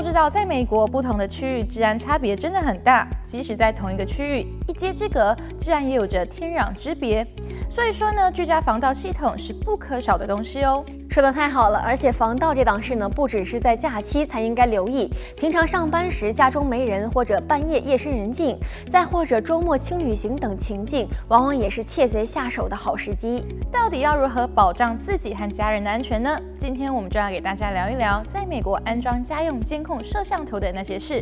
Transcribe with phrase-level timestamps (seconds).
[0.00, 7.22] 都知道，在美国不同的区域治安差别真的很大，即使在同一个区域，一街之隔，治安也有着天壤之别。
[7.68, 10.82] 所以说呢，居家防盗系统是不可少的东西哦。
[11.10, 18.56] 说得太好了，而且防盗这档事呢，不只是在假期才应该留意，平常上班时家中没人，或者半夜夜深人静，
[18.88, 23.44] 再或者周末轻旅行等情境，往往也是窃贼下手的好时机。
[23.72, 26.38] 到底要如何保障自己和家人的安全呢？
[26.56, 31.20] 今天我们就要给大家聊一聊，在美国安装家用监控摄像头的那些事。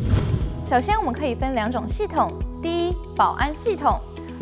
[0.67, 3.99] 首先，我们可以分两种系统，第一，保安系统，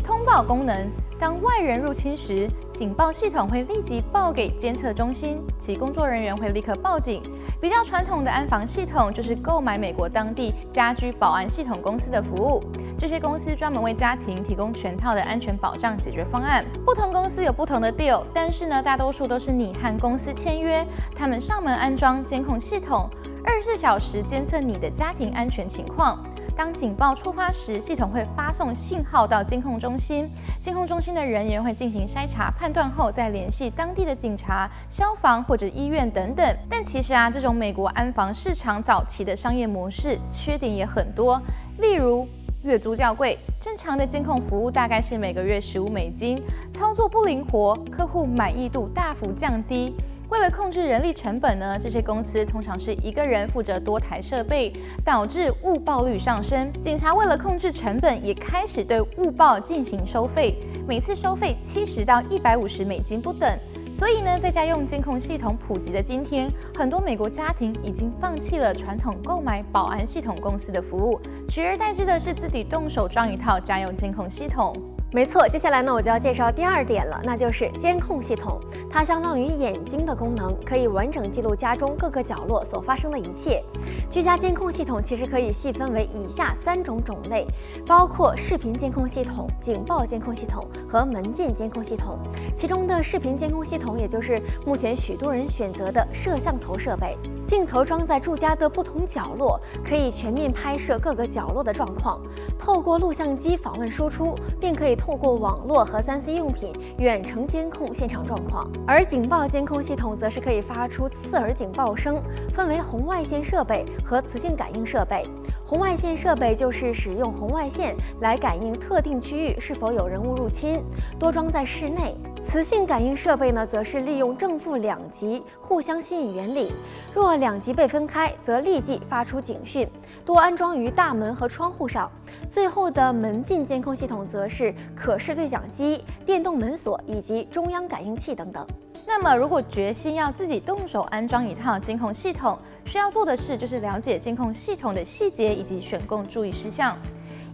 [0.08, 0.90] 通报功能。
[1.20, 7.22] 当外人入侵时，警报系统会立即报给监测中心，其工作人员会立刻报警。
[7.60, 12.64] 比较传统的安防系统就是购买美国当地家居保安系统公司的服务，
[12.98, 16.64] 这些公司专门为家庭提供全套的安全保障解决方案。
[16.86, 23.10] 不同公司有不同的 deal，但是呢，大多数都是你和公司签约，他们上门安装监控系统，
[23.44, 26.24] 二十四小时监测你的家庭安全情况。
[26.58, 30.28] 当警报触发时，系统会发送信号到监控中心，
[30.60, 36.58] 监控中心的人员会进行筛查判断后，再联系当地的警察、消防或者医院等等。
[36.68, 41.40] 但其实啊，这种美国安防市场早期的商业模式缺点也很多，
[41.78, 42.28] 例如
[42.64, 46.42] 月租较贵，正常的监控服务大概是每个月十五美金，
[46.72, 49.96] 操作不灵活，客户满意度大幅降低。
[50.30, 56.70] 为了控制人力成本呢，这些公司通常是一个人负责多台设备，导致误报率上升。
[56.82, 63.58] 警察为了控制成本，也开始对误报进行收费，每次收费七十到一百五十美金不等。
[63.94, 74.76] 所以呢，在家用监控系统普及的今天，很多美国家庭已经放弃了传统购买保安系统公司的服务，取而代之的是自己动手装一套家用监控系统。
[75.14, 78.60] 没错，接下来呢，我就要介绍第二点了，那就是监控系统。
[78.90, 83.64] 它相当于眼睛的功能，可以完整记录家中各个角落所发生的一切。
[84.10, 87.48] 居家监控系统其实可以细分为以下三种种类，
[87.88, 92.20] 包括视频监控系统、警报监控系统和门禁监控系统。
[92.54, 97.18] 其中的视频监控系统，也就是目前许多人选择的摄像头设备。
[97.48, 102.22] 镜头装在住家的不同角落，可以全面拍摄各个角落的状况。
[102.60, 108.70] 透过录像机访问输出，并可以透过网络和 3C 用品远程监控现场状况。
[108.86, 112.22] 而警报监控系统则是可以发出刺耳警报声，
[112.54, 115.26] 分为红外线设备和磁性感应设备。
[115.66, 120.84] 红外线设备就是使用红外线来感应特定区域是否有人物入侵，
[121.18, 122.18] 多装在室内。
[122.44, 126.72] 磁性感应设备呢，则是利用正负两极互相吸引原理，
[127.14, 129.88] 若两极被分开，则立即发出警讯，
[130.26, 132.10] 多安装于大门和窗户上。
[132.50, 138.66] 最后的门禁监控系统则是可视对讲机、电动门锁以及中央感应器等等。
[139.06, 146.96] 那么，如果决心要自己动手安装一套监控系统，需要做的事就是了解监控系统的细节以及选购注意事项。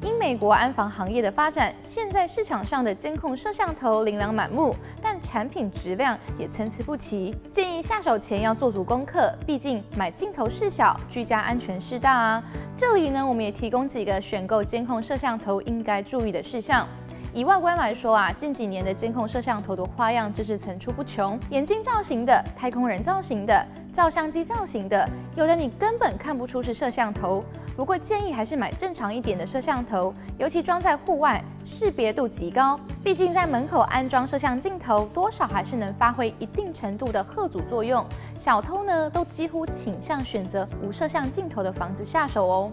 [0.04, 7.34] 因美国安防行业的发展，现在市场上的监控摄像头琳琅满目，但产品质量也参差不齐。
[7.50, 12.44] 建议下手前要做足功课，毕竟买镜头事小，居家安全事大啊。
[12.76, 16.86] 这里呢，我们也提供几个选购监控摄像头应该注意的事项。
[17.36, 27.44] 以外观来说啊，近几年的监控摄像头的花样真是层出不穷，眼镜造型的、太空人造型的、照相机造型的，有的你根本看不出是摄像头。
[27.76, 32.80] 不过建议还是买正常一点的摄像头，尤其装在户外，识别度极高。
[33.04, 38.06] 毕竟在门口安装摄像镜头，多少还是能发挥一定程度的吓阻作用。
[38.38, 42.72] 小偷呢，都几乎倾向选择无摄像镜头的房子下手哦。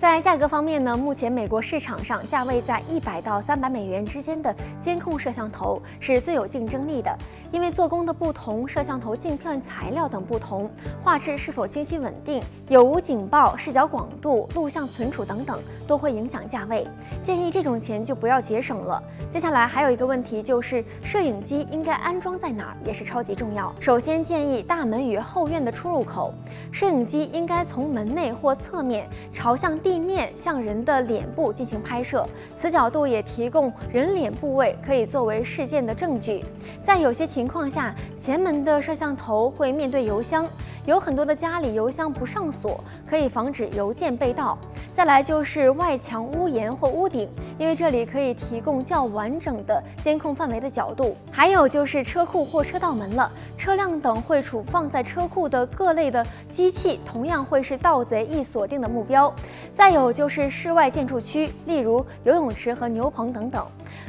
[0.00, 7.14] 在价格方面呢，目前美国市场上价位在一百到三百美元之间的监控摄像头是最有竞争力的，
[7.52, 10.70] 因为做工的不同、摄像头镜片材料等不同、
[11.04, 16.82] 画质是否清晰稳定、有无警报、视角广度、录像存储等等，都会影响价位。
[17.22, 19.02] 建议这种钱就不要节省了。
[19.28, 23.70] 接下来还有一个问题就是，摄影机应该安装在哪儿也是超级重要。
[23.78, 26.32] 首先建议大门与后院的出入口，
[26.72, 29.89] 摄影机应该从门内或侧面朝向地。
[29.90, 36.44] 地面向人的脸部进行拍摄，此角度也提供人脸部位可以作为事件的证据。
[36.80, 40.46] 在有些情况下，前门的摄像头会面对油箱，
[40.86, 44.58] 有很多的家里邮箱不上锁，可以防止邮件被盗。
[44.92, 47.28] 再来就是外墙、屋檐或屋顶，
[47.58, 51.16] 因为这里可以提供较完整的监控范围的角度。
[51.30, 59.32] 还有就是车库或车道门了，车辆等会储放在车库的各类的机器，同样会是盗贼易锁定的目标。
[59.72, 63.64] 再有就是室外建筑区，例如游泳池和牛棚等等，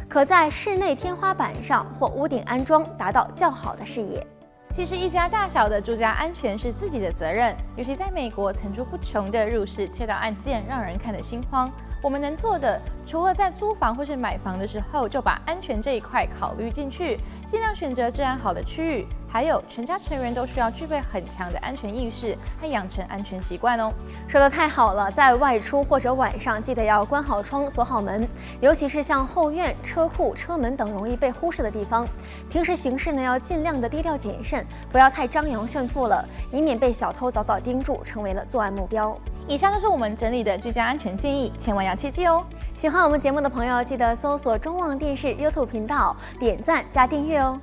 [0.09, 4.25] 可在室内天花板上或屋顶安装，达到较好的视野。
[4.71, 11.69] 其实一家大小的住家安全是自己的责任，尤其在美国层出不穷的入室窃盗案件，让人看得心慌。
[12.01, 23.93] 我们能做的，除了在租房或是买房的时候就把安全这一块考虑进去，尽量选择治安好的区域，还有全家成员都需要具备很强的安全意识和养成安全习惯哦。
[24.27, 28.27] 说得太好了，在外出或者晚上记得要关好窗、锁好门，
[28.59, 32.05] 尤其是像后院、车库、车门等容易被忽视的地方。
[32.49, 39.17] 平时行事呢要尽量的低调谨慎，不要太张扬炫富了，以免被小偷早早盯住，成为了作案目标。
[39.47, 42.43] 以上就是我们整理的居家安全建议，千万要切记哦。
[42.75, 47.59] 喜欢我们节目的朋友，记得搜索中望电视 YouTube 频道，点赞加订阅哦。